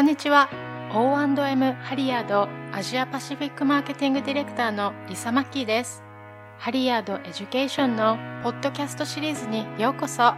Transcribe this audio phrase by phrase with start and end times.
[0.00, 0.48] こんにちは。
[0.94, 6.02] O&M ハリヤードアジアパシフィックマーケティングディレクターのリサ・マッキーです。
[6.56, 10.32] ハリヤードエデュケーションのポッドキャストシリーズにようこそ。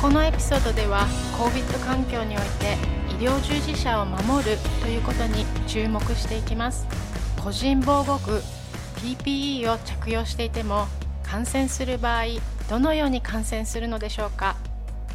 [0.00, 1.06] このエピソードでは
[1.36, 2.78] COVID 環境において
[3.10, 6.86] 医療従事者を守るということに注目していきます
[7.44, 8.61] 個人防護具
[9.02, 10.86] PPE を着用していても
[11.24, 12.24] 感染する場合
[12.70, 14.54] どのように感染するのでしょうか？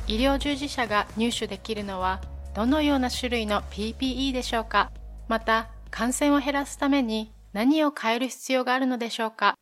[0.08, 2.22] 医療従事者が入手できるのは
[2.54, 4.92] どのような種類の PPE でしょうか？
[5.30, 9.56] また感染を減らすために何を変える必要があるのでしょうか？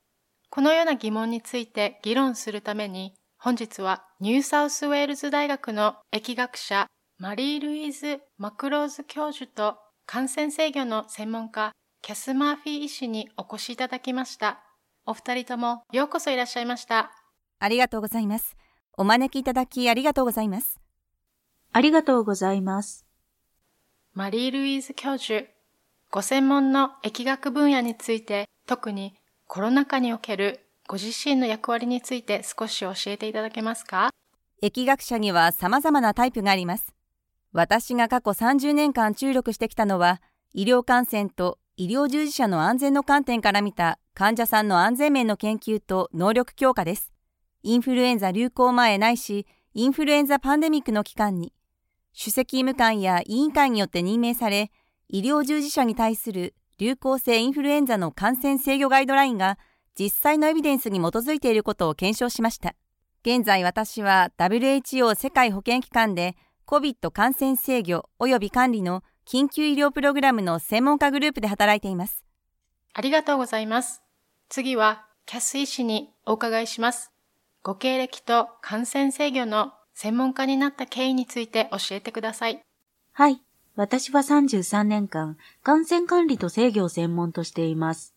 [0.50, 6.88] このような疑問について議論するために本日はニューサウスウェールズ大学の疫学者
[7.20, 11.72] マリー・ルイーズ・マクローズ教授と感染制御の専門家
[12.06, 14.60] キャス・マーフィー医師にお越しいただきました。
[15.08, 17.12] お二人ともようこそいらっしゃいました。
[17.58, 18.56] ありがとうございます。
[18.94, 20.80] お招きいただきありがとうございます。
[21.74, 23.08] ありがとうございます。
[24.14, 25.48] マリー・ルイーズ教授、
[26.12, 29.16] ご専門の疫学分野について、特に
[29.48, 34.12] コロナ禍におけるご自身の役割について少し教えていただけますか？
[34.62, 36.94] 疫学者には様々なタイプがあります。
[37.52, 40.22] 私が過去30年間注力してきたのは、
[40.54, 47.12] 医療感染と医療従事者の安全の観点から見た患者さんの安全面の研究と能力強化です。
[47.64, 51.52] インフルエンザ流行前ないし、インフルエンザパンデミックの期間に、
[52.14, 54.72] 主席医務官や委員会によって任命され、
[55.10, 59.60] 医療従事者に対する流行性インフルエンザの感染制御ガイドラインが
[60.00, 62.74] 実際のエビデンスに基づいていることを検証しました。
[63.26, 66.38] 現在私は WHO 世界保健機関で
[66.68, 72.24] COVID 感染制御及び管理の緊急医療プログラムの専門家グループで働いています。
[72.94, 74.04] ありがとうございます。
[74.50, 77.12] 次はキャス医師にお伺いします。
[77.64, 82.62] ご経歴と感染制御の専門家になった経緯について教えてください。
[83.14, 83.42] はい。
[83.76, 88.14] 私は33年間、感染管理と制御を専門としています。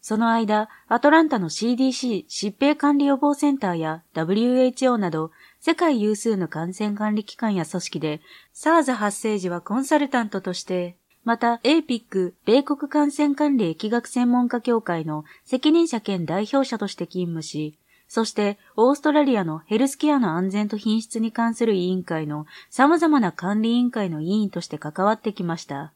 [0.00, 8.20] その間、アトランタの CDC 疾病管理予防センターや WHO など、世界有数の感染管理機関や組織で、
[8.54, 17.78] SARS 発生時はコンサルタントとして、また APIC 米国感染管理疫学専門家協会の責任者兼代表者として勤務し、
[18.08, 25.92] そしてオーストラリアのヘルスケアの安全と品質に関する委員会の様々な管理委員会の委員として関わってきました。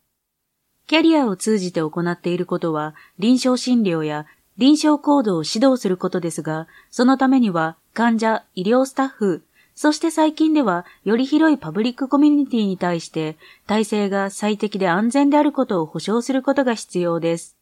[0.89, 4.27] キャリアを通じて行っていることは、臨床診療や
[4.59, 9.45] 臨床行動を指導することですが、そのためには患者、医療スタッフ、
[9.83, 17.57] そして最近ではより広いパブリックコミュニティに対して体制が最適で安全であることを保証することが必要です。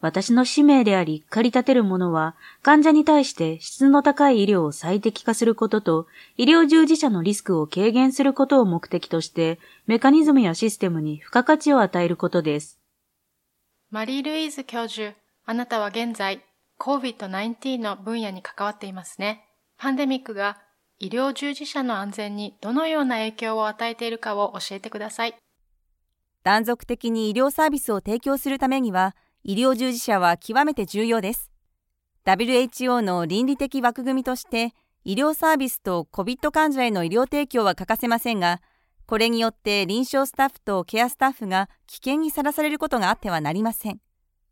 [0.00, 6.06] 私の使命であり、駆り立てるものは、患者に対して質の高い医療を最適化することと、
[6.38, 12.80] 医療従事者のリスクを軽減することを目的として、メカニズムやシステムに付加価値を与えることです。
[13.90, 15.14] マリー・ルイーズ教授、
[15.44, 16.42] あなたは現在、
[16.78, 19.44] COVID-19 の分野に関わっていますね。
[19.76, 20.62] パンデミックが
[21.00, 25.36] 医療従事者の安全にどのような影響を与えているかを教えてください。
[26.42, 29.14] 断続的に医療サービスを提供するためには、
[29.44, 31.52] 医療従事者は極めて重要です。
[32.26, 38.60] WHO の倫理的枠組みとして、医療サービスと COVID 患者への医療提供は欠かせませんが、
[39.06, 44.00] これによって臨床スタッフとケアスタッフが危険にさらされることがあってはなりません。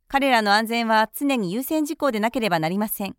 [0.07, 3.17] 彼らの安全は常に優先事項でなければなりません。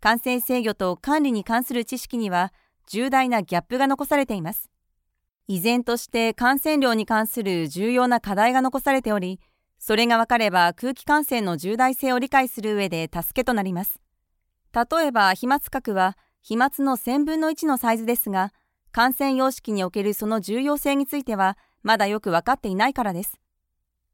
[0.00, 2.52] 感染制御と管理に関する知識には
[2.86, 4.70] 重大なギャップが残されています。
[5.48, 9.40] 依然として感染量に関する重要な課題が残されており、
[9.78, 14.00] それが分かれば空気感染の重大性を理解する上で助けとなります。
[14.72, 18.52] 例えば飛沫核は飛沫の1000分の1のサイズですが、
[18.92, 23.38] 感染様式におけるその重要性についてはまだよく分かっていないからです。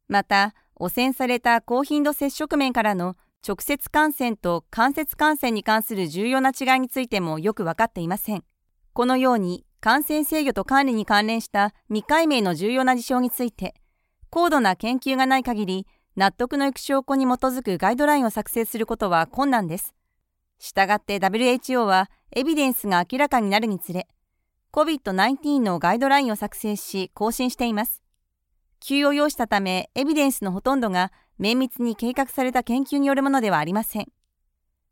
[0.09, 8.45] また、汚染された高頻度接触面からの直接感染と間接感染に関する重要な違いについてもよく分かっていません。
[8.93, 13.75] このように感染制御と管理に関連した未解明の重要な事象について
[14.33, 15.87] 高度な研究がない限り、
[16.17, 19.95] 納得のいく証拠に基づくガイドラインを作成することは困難です。
[20.59, 24.09] したがって WHO はエビデンスが明らかになるにつれ、
[24.73, 28.03] COVID-19 のガイドラインを作成し更新しています。
[28.81, 31.13] 急を要したため、エビデンスのほとんどが
[31.43, 34.07] 綿密に計画された研究によるものではありません。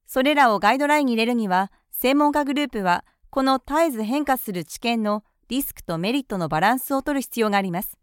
[0.04, 7.96] それらをガイドラインに入れるには、専門家グループは、この絶えず変化する知見のリスクとメリットのバランスを取る必要があります。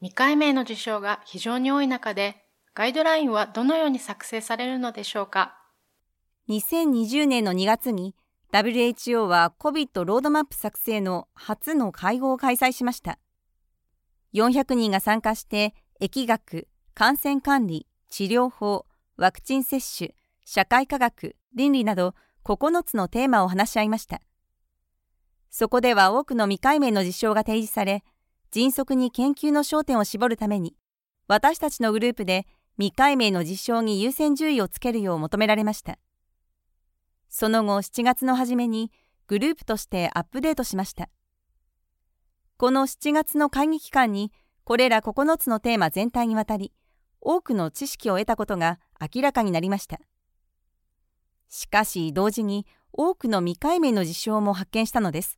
[0.00, 2.42] 未解明の事象が非常に多い中で、
[2.74, 5.58] ガイドラインはどのように作成されるのでしょうか
[6.48, 8.14] ？2020年の2月に
[8.50, 13.18] WHO は COVID ロードマップ作成の初の会合を開催しました。
[14.32, 16.68] 400人が参加して疫学、
[16.98, 18.86] 感染管理、治療法、
[19.18, 20.14] ワクチン接種、
[20.46, 24.22] 社会科学、倫理など9つのテーマを話し合いました。
[25.50, 28.02] そこでは多くの未解明の事象が提示され、
[28.50, 30.74] 迅速に研究の焦点を絞るために、
[31.28, 32.46] 私たちのグループで
[32.78, 35.98] 未解明の事象に優先順位をつけるよう求められました。
[37.28, 38.90] その後7月の初めに
[39.26, 41.10] グループとしてアップデートしました。
[42.56, 44.32] この7月の会議期間に
[44.64, 46.72] これら9つのテーマ全体にわたり
[47.28, 49.98] 多くの知識を得たことが明らかになりました。
[51.48, 55.36] しかし同時に多くの未解明の事象も発見したのです。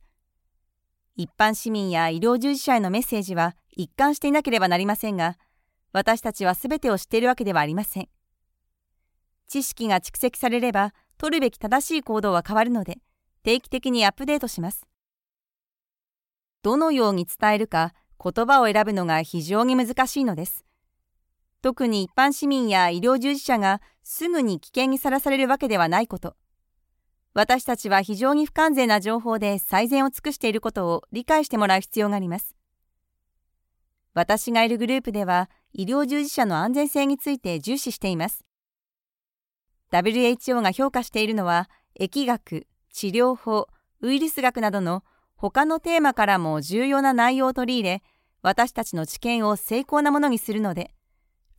[1.15, 5.39] 一般市民や医療従事者へのメッセージは一貫していなければなりませんが、
[5.91, 8.07] 私たちは全てを知っているわけではありません。
[9.47, 12.99] 知識が蓄積されれば、取るべき正しい行動は変わるので、
[13.41, 14.85] 定期的にアップデートします。
[16.61, 20.68] どのように伝えるか、言葉を選ぶのが非常に難しいのです。
[21.61, 26.35] 特に一般市民や医療従事者がすぐに危険にさらされるわけではないこと。
[27.33, 32.55] 私たちは非常に不完全な情報で最善を尽くしていることを理解してもらう必要があります。
[34.13, 38.45] 私がいるグループでは医療従事者の安全性について重視しています。
[39.91, 41.69] WHO が評価しているのは、
[41.99, 43.67] 疫学、治療法、
[44.01, 45.03] ウイルス学などの
[45.35, 48.03] 他のテーマからも重要な内容を取り入れ、
[48.41, 50.93] 私たちの知見を精巧なものにするので、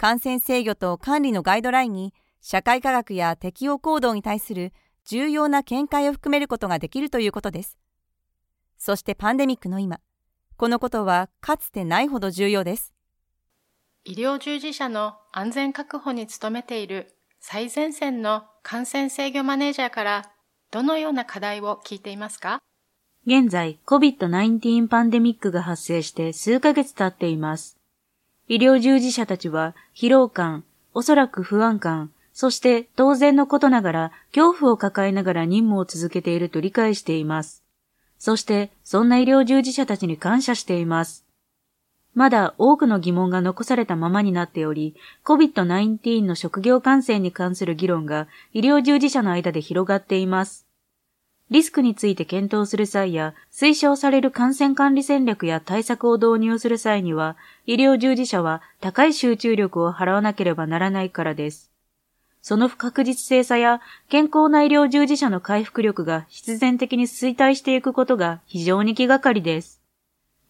[0.01, 4.73] 感染制御と管理のガイドラインに社会科学や適応行動に対する
[5.05, 7.77] 重要な見解を含めることができるということです。
[8.79, 10.01] そしてパンデミックの今、
[10.57, 12.95] このことはかつてないほど重要です。
[14.05, 20.31] 医療従事者の安全確保に努めている最前線の感染制御マネージャーから
[20.71, 22.63] どのような課題を聞いていますか？
[23.27, 27.77] 現在 COVID-19 パンデミックが発生して数ヶ月経っています。
[28.51, 37.63] 医療従事者たちは疲労感、おそらく不安感、そして当然のことながら恐怖を抱えながら任務を続けていると理解しています。
[38.19, 41.25] そしてそんな医療従事者たちに感謝しています。
[42.13, 50.67] まだ多くの疑問が残されたままになっており、COVID-19 の職業感染に関する議論が医療従事者の間で広がっています。
[51.51, 57.37] リスクについて検討する際や、推奨される感染管理戦略や対策を導入する際には、
[57.67, 61.71] 医療従事者は高い集中力を払わなければならないからです。
[62.41, 69.83] その不確実性さや健康な医療従事者の回復力が必然的に衰退していくことが非常に気がかりです。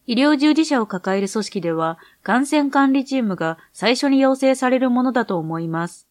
[0.07, 6.10] 医療従事者を抱える組織では、感染管理チームが最初に要請されるものだと思います。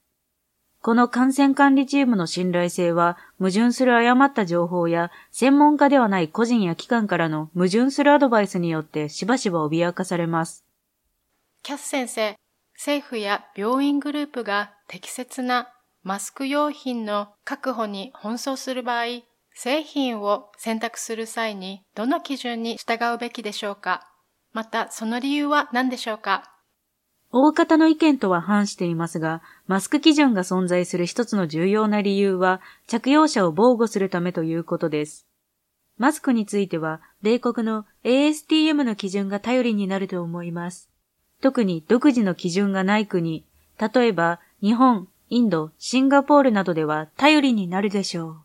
[0.83, 10.65] この感染管理チームの信頼性は、矛盾する誤った情報や、専門家ではない個人や機関からの矛盾するアドバイスによってしばしば脅かされます。
[11.63, 12.35] キャス先生、
[12.75, 15.69] 政府や病院グループが適切な
[16.03, 19.05] マスク用品の確保に奔走する場合、
[19.53, 24.07] 製品を選択する際にどの基準に従うべきでしょうか？
[24.55, 26.51] またその理由は何でしょうか？
[27.33, 35.27] 大方の意見とは反していますが、マスク基準が存在する一つの重要な理由は、着用者を防護するためということです。
[35.97, 40.91] マスクについては、米国の ASTM の基準が頼りになると思います。
[41.41, 43.47] 特に独自の基準がない国、
[43.79, 48.37] 例えば日本、インド、シンガポールなどでは頼りになるでしょう。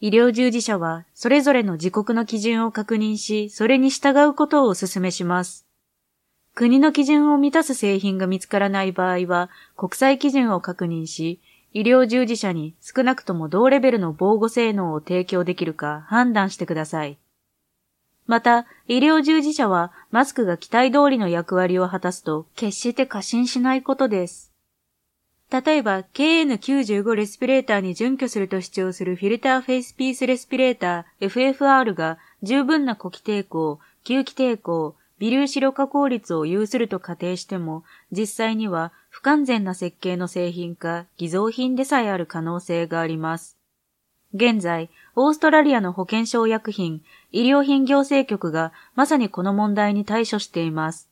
[0.00, 5.67] 医療従事者はそれぞれの自国の基準を確認し、それに従うことをお勧めします。
[6.58, 11.40] 国の基準を満たす製品が見つからない場合は、国際基準を確認し、
[11.72, 17.16] 医療従事者に少なくとも同レベルの防護性能を提供できるか判断してください。
[18.26, 24.52] また、医療従事者はマスクが期待通りの役割を果たすと決して過信しないことです。
[25.52, 43.58] 例えば、KN95 レスピレーターに準拠すると主張するフィルターフェイスピースレスピレーター FFR が十分な呼気抵抗、吸気抵抗、微粒子ろ過効率を有すると仮定しても、実際には不完全な設計の製品か偽造品でさえある可能性があります。
[44.34, 51.10] 現在、オーストラリアの保健省薬品、医療品行政局がまさにこの問題に対処しています。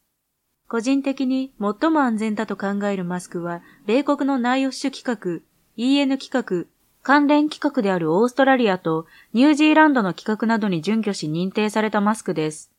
[0.69, 5.43] 個人的に最も安全だと考えるマスクは、米国の内予種規格、
[5.77, 6.69] EN 規格、
[7.03, 12.76] 関連規格であるオーストラリアとニュージーランドの規格などに準拠し認定されたマスクです。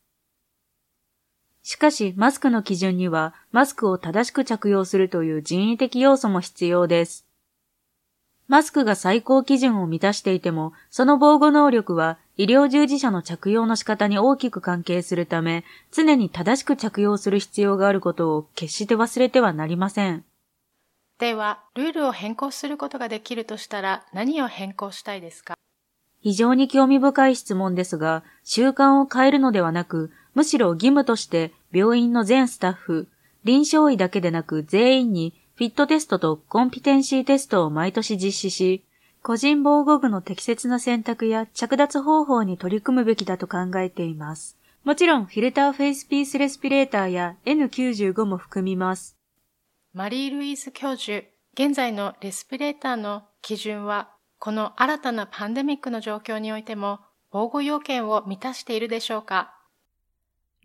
[1.69, 7.25] しかし、マスクの基準には、マスクを正しく着用するという人為的要素も必要です。
[8.47, 20.23] マスクが最高基準を満たしていても、その防護能力は医療従事者の着用の仕方に大きく関係するため、常に正しく着用する必要があることを決して忘れてはなりません。
[21.19, 25.55] では、ルールを変更することができるとしたら何を変更したいですか？
[26.21, 33.07] 非常に興味深い質問ですが、習慣を変えるのではなく、むしろ義務として病院の全スタッフ、
[33.43, 38.83] 臨床医だけでなく全員にフィットテストとコンピテンシーテストを毎年実施し、
[39.23, 44.57] 個人防護具の適切な選択や着脱方法に取り組むべきだと考えています。
[44.83, 49.17] もちろん、フィルターフェイスピースレスピレーターや N95 も含みます。
[49.93, 56.99] マリー・ルイーズ教授、現在のレスピレーターの基準は、この新たなパンデミックの状況においても、
[57.31, 59.56] 防護要件を満たしているでしょうか？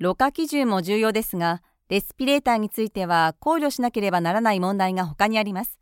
[0.02, 5.78] ろ過基準も重要ですが、レスピレーターについては考慮しなければならない問題が他にあります。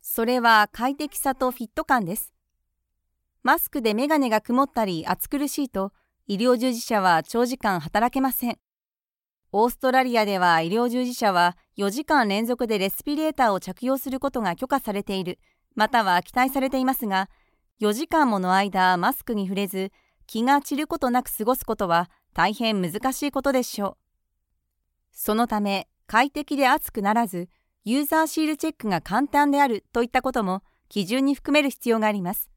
[0.00, 2.32] それは快適さとフィット感です。
[3.42, 5.92] マスクでメガネが曇ったり暑苦しいと
[6.26, 8.58] 医療従事者は長時間働けません。
[9.52, 15.38] オーストラリアでは医療従事者は4時間連続でレスピレーターを着用することが許可されている、
[15.74, 17.28] または期待されていますが、
[17.80, 19.92] 4時間もの間マスクに触れず、
[20.26, 23.96] 気が散ることなく過ごすことは大変難しいことでしょう。
[25.12, 27.48] そのため快適で熱くならず
[27.84, 32.50] ユーザーシールチェックが簡単であるといったことも基準に含める必要があります。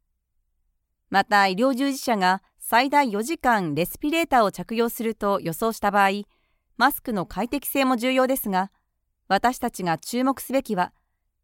[1.10, 6.24] また医療従事者が最大4時間レスピレーターを着用すると予想した場合、
[6.76, 8.72] マスクの快適性も重要ですが、
[9.30, 10.92] 私たちが注目すべきは、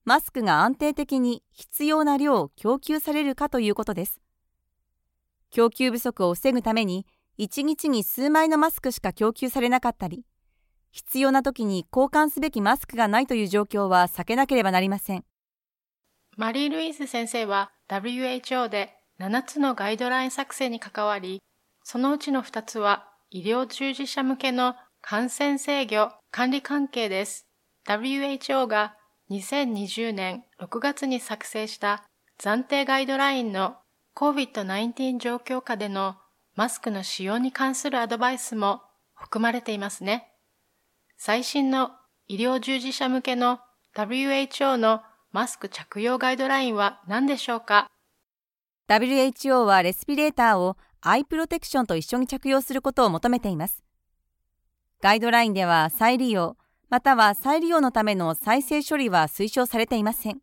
[0.04, 4.20] マスクが安定的に必要な量を供給されるかということです。
[5.50, 7.06] 供給不足を防ぐために、
[7.40, 10.26] 1日に数枚のマスクしか供給されなかったり、
[10.92, 15.26] 必要な時に交換すべきマスクがないという状況は避けなければなりません。
[16.38, 21.42] マリー・ルイーズ先生は WHO で7つのガイドライン作成に関わり、
[21.84, 27.48] そのうちの2つは医療従事者向けの感染制御管理関係です。
[27.88, 28.96] WHO が
[29.32, 32.04] 2020年6月に作成した
[32.40, 33.78] 暫定ガイドラインの
[34.16, 36.16] COVID-19 状況下での
[36.56, 38.82] マスクの使用に関するアドバイスも
[39.16, 40.32] 含まれていますね。
[41.18, 41.92] 最新の
[42.28, 43.60] 医療従事者向けの
[43.96, 47.90] WHO のマスク着用ガイドラインは何でしょうか
[48.88, 53.84] ？WHO はレスピレーターをアイプロテクションと一緒に着用することを求めています。
[55.02, 56.56] ガイドラインでは再利用、
[56.90, 60.40] または再利用のための再生処理は推奨されていません。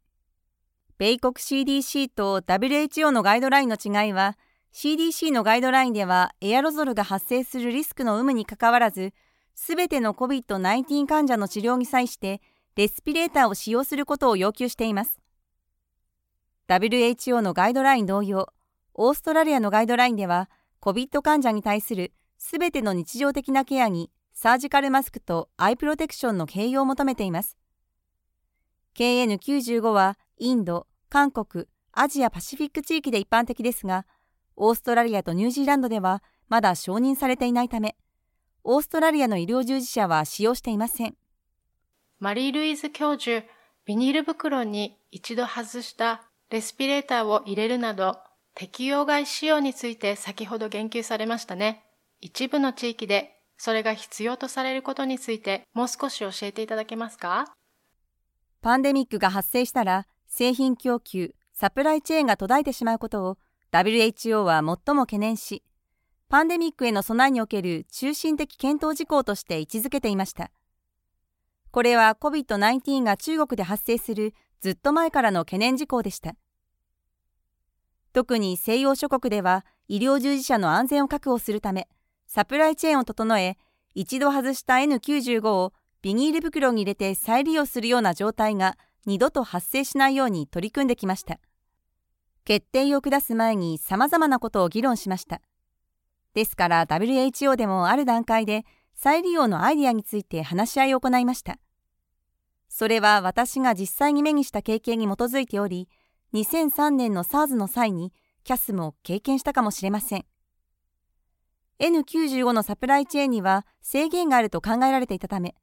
[0.99, 4.37] 米国 CDC と WHO のガイドラインの違いは、
[4.73, 9.13] CDC のガイドラインではエアロゾルが発生するリスクの有無にかかわらず、
[9.55, 12.41] すべての COVID-19 患者の治療に際して
[12.77, 15.21] レスピレーターを使用することを要求しています。
[16.69, 18.49] WHO のガイドライン同様、
[18.95, 20.49] オーストラリアのガイドラインでは
[20.81, 27.59] COVID 患者に対するすべての日常的なケアにサージカルマスクとアイプロテクションの併用を求めています。
[28.97, 34.07] KN95 はインド、韓国、アジアパシフィック地域で一般的ですが、
[34.63, 37.97] オーストラリアとニュージーランドではまだ承認されていないため、
[38.63, 41.17] オーストラリアの医療従事者は使用していません。
[42.19, 43.47] マリー・ルイーズ教授、
[43.87, 48.19] ビニール袋に一度外したレスピレーターを入れるなど、
[48.55, 51.83] 適用外使用について先ほど言及されましたね。
[52.21, 57.47] 一部の地域でそれが必要とされることについてもう少し教えていただけますか？
[58.61, 63.39] パンデミックが発生したら製品供給、サプライチェーンが途絶えてしまうことを
[63.73, 65.63] WHO は最も懸念し、
[66.29, 70.51] パンデミックへの備えにおける中心的検討事項として位置づけていました。
[71.71, 76.35] これは COVID-19 が中国で発生するずっと前からの懸念事項でした。
[78.13, 81.89] 特に西洋諸国では医療従事者の安全を確保するため、
[82.27, 83.57] サプライチェーンを整え、
[83.95, 85.73] 一度外した N95 を
[86.03, 91.39] ビニール袋に入れて再利用するような状態が二度と発生しないように取り組んできました。
[92.45, 95.41] 決定を下す前に様々なことを議論しました。
[96.35, 101.59] ですから WHO でもある段階で再利用のアイデアについて話し合いを行いました。
[102.69, 105.89] それは私が実際に目にした経験に基づいており、
[106.35, 108.13] 2003年の SARS の際に
[108.45, 110.25] CAS を経験したかもしれません。
[111.81, 115.55] N95 のサプライチェーンには制限があると考えられていたため、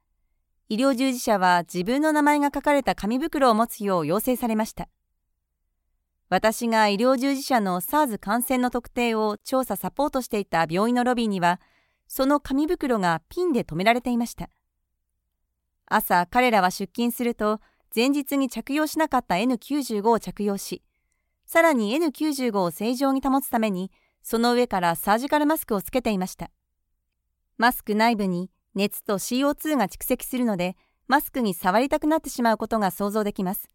[0.67, 4.89] 医療従事者は自分の名前が書かれた紙袋を持つよう要請されました。
[6.29, 11.61] 私が医療従事者の SARS 感染の特定を調査サポートしていた病院のロビーには、
[12.07, 14.49] その紙袋がピンで留められていました。
[15.85, 17.61] 朝、彼らは出勤すると、
[17.95, 20.83] 前日に着用しなかった N95 を着用し、
[21.45, 23.89] さらに N95 を正常に保つために、
[24.21, 26.51] その上からサージカルマスクをつけていました。
[27.57, 30.75] マスク内部に熱と CO2 が蓄積するので、
[31.07, 33.69] マスクに触りたくなってしまうことが想像できます。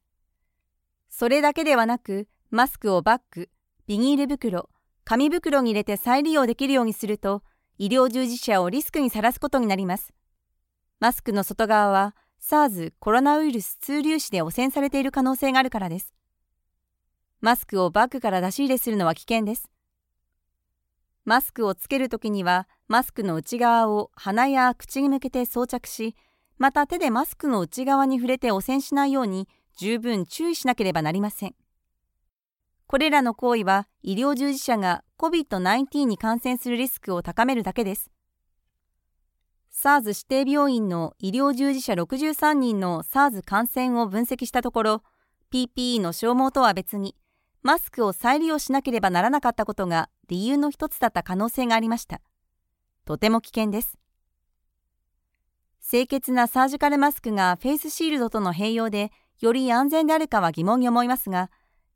[1.09, 3.49] それだけではなく、マスクをバッグ、
[3.87, 4.69] ビニール袋、
[5.05, 7.43] 紙袋に入れて再利用できるようにすると、
[7.79, 10.13] 医療従事者をリスクにさらすことになります。
[11.01, 16.13] マスクの外側は SARS コロナウイルス2粒子で汚染されている可能性があるからです。
[17.41, 19.71] マスクをバッグから出し入れするのは危険です。
[21.25, 26.17] マスクをつけるときには、マスクの内側を鼻や口に向けて装着し、
[26.59, 31.55] また手でマスクの内側に触れて汚染しないように十分注意しなければなりません。
[32.93, 38.11] これらの行為は医療従事者が COVID-19 に感染するリスクを高めるだけです。
[39.73, 45.03] SARS 指定病院の医療従事者63人の SARS 感染を分析したところ、
[45.51, 47.17] PPE の消耗とは別に、
[47.63, 52.21] マスクを再利用しなければならなかったことが理由の一つだった可能性がありました。
[53.07, 53.97] とても危険です。
[55.81, 61.49] 清潔なサージカルマスクがフェイスシールドとの併用でより安全であるかは疑問に思いますが、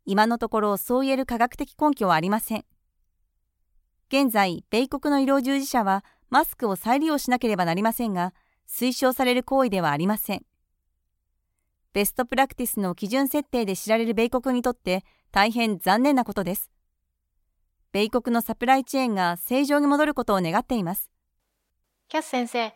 [0.06, 2.64] 今のところそう言える科学的根拠はありません。
[4.08, 8.32] 現在、米国の医療従事者はマスクを再利用しなければなりませんが、
[8.68, 10.46] 推奨される行為ではありません。
[11.92, 16.70] ベストプラクティスの基準設定で知られる米国にとって大変残念なことです。
[17.90, 21.10] 米国のサプライチェーンが正常に戻ることを願っています。
[22.08, 22.72] キャス先生、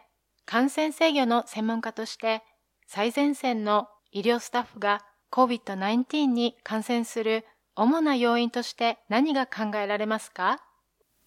[0.46, 2.42] 感染制御の専門家として
[2.86, 7.44] 最前線の医療スタッフが COVID-19 に感染する
[7.76, 10.60] 主な要因として何が考えられますか？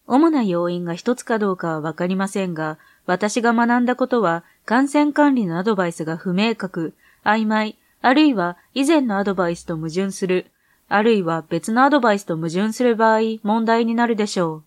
[0.06, 10.50] 主な要因が一つかどうかはわかりませんが、私が学んだことは、感染管理のアドバイスが不明確、曖昧、あるいは以前のアドバイスと矛盾する、
[10.88, 14.64] あるいは別のアドバイスと矛盾する場合、問題になるでしょう。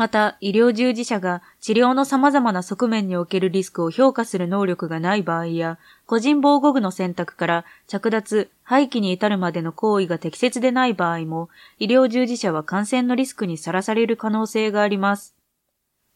[0.00, 15.34] また、医療従事者が治療の様々な側面におけるリスクを評価する能力がない場合や、個人防護具の選択から着脱、廃棄に至るまでの行為が適切でない場合も、医療従事者は感染のリスクにさらされる可能性があります。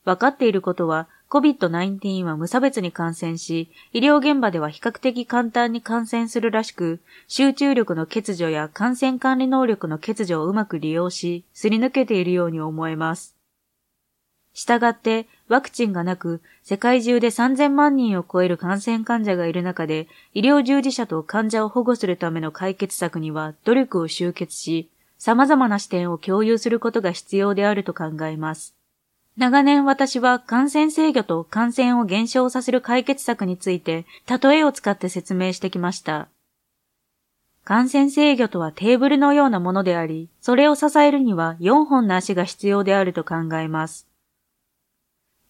[0.07, 13.35] 分かっていることは、COVID-19 は無差別に感染し、医療現場では比較的簡単に感染するらしく、集中力の欠如や感染管理能力の欠如をうまく利用し、すり抜けているように思えます。
[14.55, 24.89] したがって、ワクチンがなく、世界中で3000万人を超える感染患者がいる中で、医療従事者と患者を保護するための解決策には努力を集結し、
[25.19, 28.75] 様々な視点を共有することが必要であると考えます。
[29.37, 36.29] 長年私は感染制御と感染を減少させる解決策について、例えを使って説明してきました。
[37.65, 44.07] 感染制御とはテーブルのようなものであり、それを支えるには4本の足が必要であると考えます。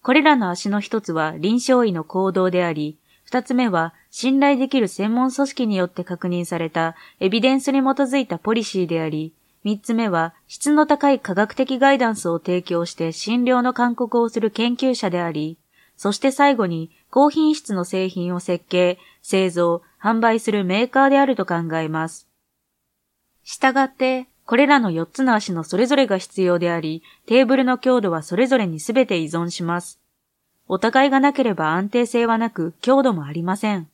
[0.05, 15.57] これらの足の一つは臨床医の行動であり、二つ目は信頼できる専門組織によって確認されたエビデンスに基づいたポリシーであり、三つ目は質の高い科学的ガイダンスを提供して診療の勧告をする研究者であり、
[15.97, 22.29] そして最後に高品質の製品を設計、製造、販売するメーカーであると考えます。
[23.43, 29.99] したがって、これらの4つの足のそれぞれが必要であり、テーブルの強度はそれぞれにすべて依存します。
[30.67, 33.89] お互いがなければ安定性はなく、強度もありません。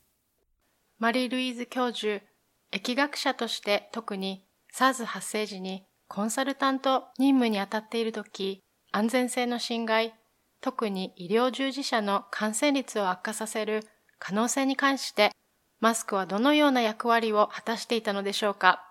[0.99, 2.23] マリー・ルイーズ教授、
[2.71, 8.61] 疫学者として特に SARS 発生時にコンサルタント任務に当たっているとき、
[8.91, 10.13] 安全性の侵害、
[10.59, 13.87] 特に医療従事者の感染率を悪化させる
[14.19, 15.31] 可能性に関して、
[15.79, 18.90] マスクはどのような役割を果たしていたのでしょうか？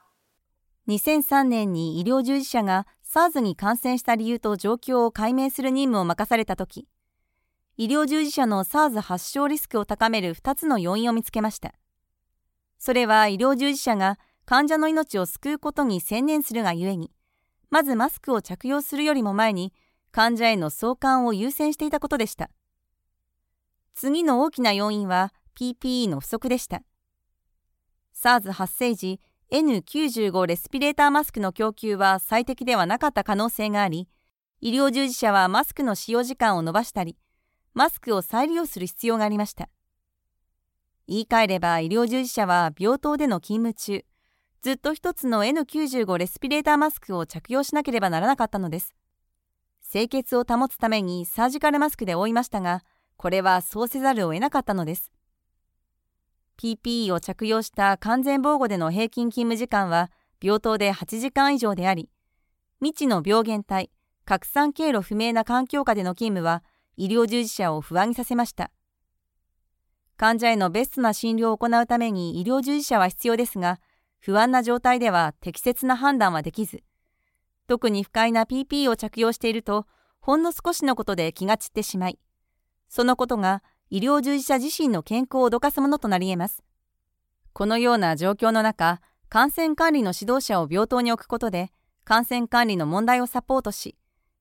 [0.89, 6.87] 2003年に医療従事者が SARS に感染した理由と状況を解明する任務を任されたとき、
[7.77, 11.75] 医療従事者の SARS 発症リスクを高める2つの要因を見つけました。
[12.79, 17.11] それは医療従事者が患者の命を救うことに専念するがゆえに、
[17.71, 19.73] まずマスクを着用するよりも前に
[20.13, 22.51] 患者への送還を優先していたことでした。
[23.95, 26.83] 次の大きな要因は PPE の不足でした。
[28.15, 29.21] SARS 発生時、
[29.53, 34.09] N95 レスピレーターマスクの供給は最適ではなかった可能性があり、
[34.61, 37.17] 医療従事者はマスクの使用時間を延ばしたり、
[37.75, 39.69] マスクを再利用する必要がありました。
[41.09, 44.05] 言い換えれば医療従事者は病棟での勤務中、
[44.63, 48.95] ずっと一つの N95 レスピレーターマスクを着用しなければならなかったのです。
[49.91, 52.85] 清潔を保つためにサージカルマスクで覆いましたが、
[53.17, 55.11] これはそうせざるを得なかったのです。
[56.61, 60.11] PPE を着用した完全防護での平均勤務時間は
[60.43, 62.11] 病棟で8時間以上であり、
[62.81, 63.91] 未知の病原体、
[64.27, 66.63] 拡散経路不明な環境下での勤務は
[66.99, 68.71] 医療従事者を不安にさせました。
[70.19, 73.81] 患者へのベストな診療を行うために医療従事者は必要ですが、
[74.19, 76.83] 不安な状態では適切な判断はできず、
[77.69, 79.87] 特に不快な PPE を着用していると、
[80.21, 82.19] ほんの少しのことで気が散ってしまい、
[82.91, 86.63] そのことが医療従事者自身の健康を脅かすものとなり得ます。
[87.53, 91.73] このような状況の中、感染管理の指導者を病棟に置くことで、
[92.05, 93.97] 感染管理の問題をサポートし、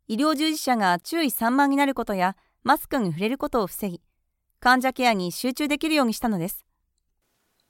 [0.08, 4.02] 医療従事者が注意散漫になることや、マスクに触れることを防ぎ、
[4.60, 6.66] 患者ケアに集中できるようにしたのです。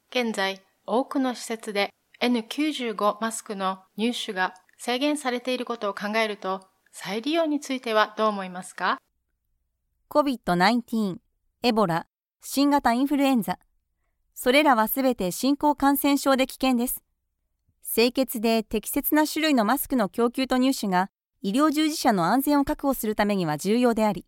[0.09, 8.99] 現在、多くの施設で N95 マスクの入手が制限されていることを考えると、再利用についてはどう思いますか
[10.09, 11.17] ?COVID-19
[11.61, 12.05] エボラ、
[12.41, 13.59] 新型インフルエンザ。
[14.33, 17.03] それらはすべて新興感染症で危険です。
[17.83, 21.09] 清潔で適切な種類のマスクの供給と入手が
[21.41, 24.25] 医療従事者の安全を確保するためには重要であり、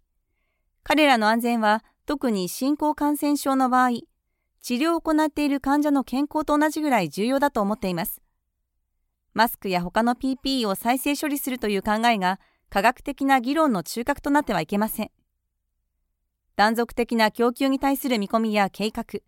[0.84, 3.91] 彼らの安全は特に新興感染症の場合、
[4.62, 8.22] 治療を行っている患者の健康と同じぐらい重要だと思っています。
[9.34, 15.12] マスクや他の PPE を再生処理するという考えが科学的な議論の中核となってはいけません。
[16.62, 19.21] 断続的な供給に対する見込みや計画、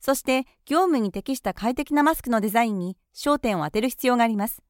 [0.00, 4.62] そして業務に適した快適なマスクのデザインに焦点を当てる必要があります。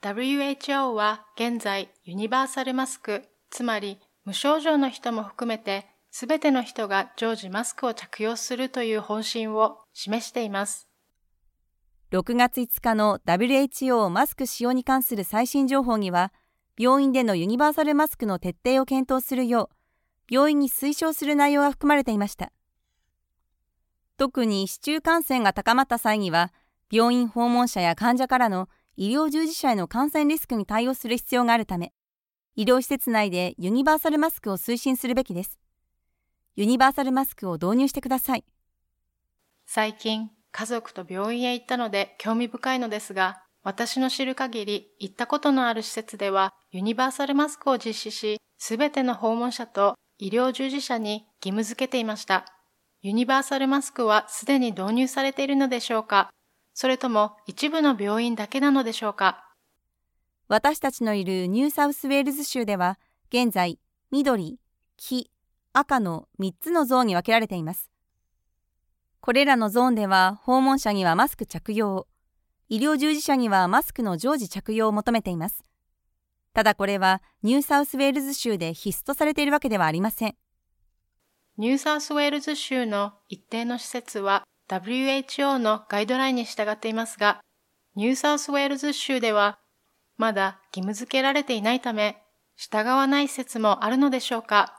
[0.00, 10.88] WHO は現在ユニバーサルマスク、つまり無症状の人も含めてすべての人が常時マスクを着用するという方針を示しています。
[12.12, 16.32] 6月5日の WHO マスク使用に関する最新情報には、
[16.78, 19.83] 病院でのユニバーサルマスクの徹底を検討するよう
[20.30, 22.52] 病院に推奨する内容が含まれていました。
[24.16, 26.52] 特に市中感染が高まった際には、
[26.90, 31.92] 病院訪問者や患者からの医療従事者への感染リスクに対応する必要があるため、
[32.56, 35.58] 医療施設内でユニバーサルマスクを推進するべきです。
[36.54, 38.44] ユニバーサルマスクを導入してください。
[39.66, 52.46] 最近、家族と病院へ行ったので興味深いのですが、私の知る限り行ったことのある施設ではユニバーサルマスクを実施し、すべての訪問者と医療従事者に義務付けていました。
[53.02, 56.30] ユニバーサルマスクはすでに導入されているのでしょうか？
[56.72, 59.44] それとも一部の病院だけなのでしょうか？
[60.46, 62.98] 私たちのいるニューサウスウェールズ州では、
[63.28, 63.78] 現在、
[64.10, 64.58] 緑、
[64.96, 65.30] 黄、
[65.72, 67.90] 赤の3つのゾーンに分けられています。
[69.20, 72.06] これらのゾーンでは、訪問者にはマスク着用、
[72.68, 75.64] 医療従事者にはマスクの常時着用を求めています。
[76.54, 80.36] ただこれはニューサウスウェールズ州で必須とされているわけではありません。
[81.58, 87.40] ニューサウスウェールズ州の一定の施設は WHO のガイドラインに従っていますが、
[87.96, 89.58] ニューサウスウェールズ州では
[90.16, 92.22] まだ義務付けられていないため、
[92.56, 94.76] 従わない施設もあるのでしょうか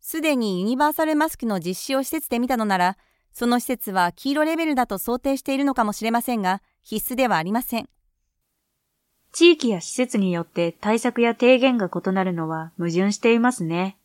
[0.00, 2.98] すでにユニバーサルマスクの実施を施設で見たのなら、
[3.32, 7.88] その施設は黄色レベルだと想定しているのかもしれませんが、必須ではありません。
[9.32, 13.96] 地域や施設によって対策や提言が異なるのは矛盾していますね。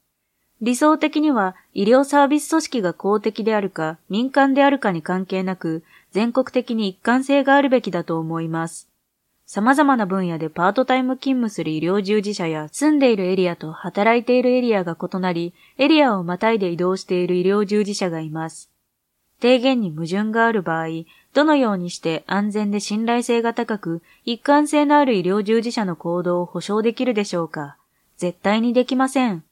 [0.61, 8.89] 理想的には医療サービス組織が公的であるか民間であるかに関係なく全国的に一貫性があるべきだと思います。
[9.49, 18.69] 様々な分野でパートタイム勤務する医療従事者や住んでいるエリアと働いているエリアが異なり、エリアをまたいで移動している医療従事者がいます。
[19.41, 20.87] 提言に矛盾がある場合、
[21.33, 27.77] どのようにして安全で信頼性が高く、一貫性のある医療従事者の行動を保障できるでしょうか？
[28.17, 29.43] 絶対にできません。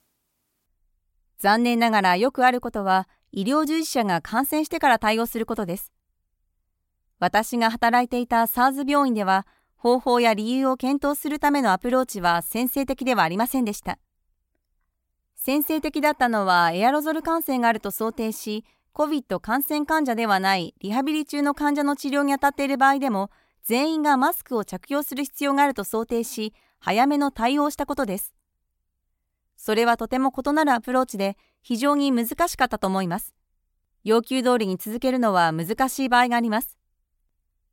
[1.38, 5.91] 残念ながらよくあることは、医療従事者が感染してから対応することです。
[7.19, 13.99] 私が働いていた SARS 病院では、方法や理由を検討するためのアプローチは先制的ではありませんでした。
[15.35, 23.29] 先制的だったのはエアロゾル感染があると想定し、COVID 感染患者ではないリハビリ中の患者の治療に当たっている場合でも
[23.62, 28.34] 全員がマスクを着用する必要があると想定し早めの対応をしたことです。
[29.58, 33.34] それはとても異なるアプローチで非常に難しかったと思います。
[34.05, 36.77] 要求通りに続けるのは難しい場合があります。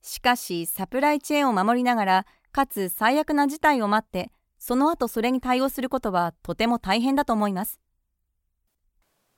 [0.00, 7.78] しかしサプライチェーンを守りながらかつ最悪な事態を待ってその後それに対応することはとても大変だと思います。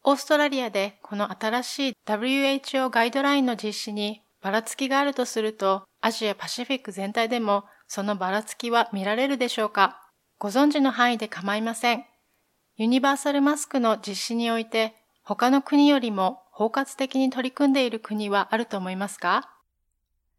[0.06, 10.02] オーストラリアでこの新しい WHO ガイドラインの実施にばらつきがあるとすると、アジアパシフィック全体でもそのばらつきは見られるでしょうか？
[10.38, 12.04] ご存知の範囲で構いません。
[12.76, 19.48] ユニバーサルマスクの実施において、他の国よりも包括的に取り組んでいる国はあると思いますか？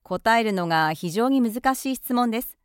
[0.04, 2.56] 答えるのが非常に難しい質問です。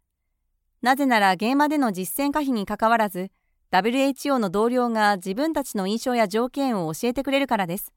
[0.82, 3.30] なぜなら現場での実践可否にかかわらず、
[3.72, 7.92] WHO の同僚が自分たちの印象や条件を教えてくれるからです。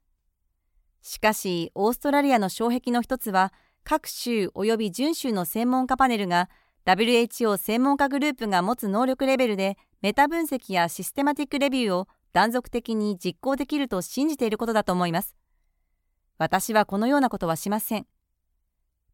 [1.02, 6.48] しかし、オーストラリアの障壁の一つは、各州及び準州の専門家パネルが
[6.86, 15.36] WHO 専門家グループが持つ能力レベルでメタ分析やシステマティックレビューを断続的に実行できると信じていることだと思います。
[16.38, 18.06] 私はこのようなことはしません。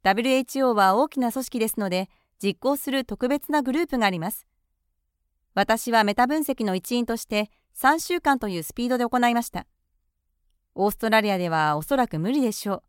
[0.05, 2.09] WHO は大きな組織ですので、
[2.43, 4.47] 実行する特別なグループがあります。
[5.61, 9.67] 私はメタ分析の一員として3週間というスピードで行いました。
[10.75, 12.83] オーストラリアではおそらく無理でしょう。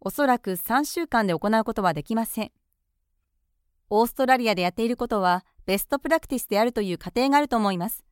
[0.00, 2.52] おそらく3週間で行うことはできません。
[3.88, 8.04] オーストラリアでやっていることはベストプラクティスであるという過程があると思います。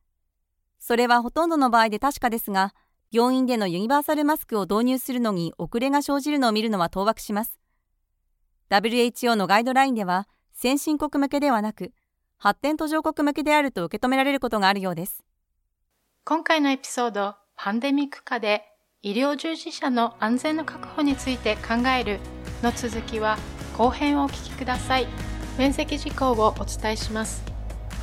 [0.79, 2.73] それはほとんどの場合で確かですが、
[3.11, 7.59] 病院でのユニバーサルマスクを導入するのに遅れが生じるのを見るのは当惑します。
[8.71, 11.93] WHO のガイドラインでは、先進国向けではなく、
[12.41, 15.25] 発展途上国向けであると受け止められることがあるようです。
[16.23, 18.63] 今回のエピソード、パンデミック下で
[19.01, 22.19] 医療従事者の安全の確保について考える
[22.63, 23.37] の続きは
[23.77, 25.07] 後編をお聞きください。
[25.57, 27.43] 面積事項をお伝えします。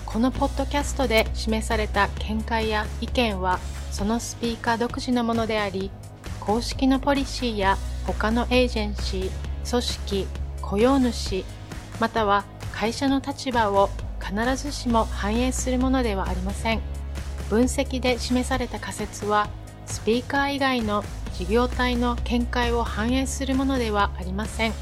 [0.05, 3.59] このポッドキャストで示された見解や意見は
[3.91, 5.91] そのスピーカー独自のものであり、
[6.41, 10.27] 公式のポリシーや他のエージェンシー、組織、
[10.61, 11.43] 雇用主、
[11.99, 12.45] または
[12.75, 13.89] 会社の立場を
[14.27, 16.97] 必ずしも反映するものではありません。
[17.49, 19.49] 分析で示された仮説は
[19.87, 24.73] スピーカー以外の事業体の見解を反映するものではありません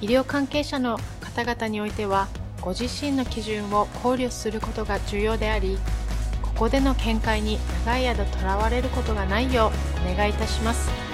[0.00, 2.28] 医療関係者の方々においては
[2.60, 5.78] ご自身の基準を考慮することが重要であり
[6.42, 9.70] ここでの見解に長い間とらわれることがないよ
[10.06, 11.07] うお願いいたします